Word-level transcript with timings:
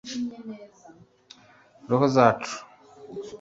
roho 1.87 2.05
zacu 2.15 2.55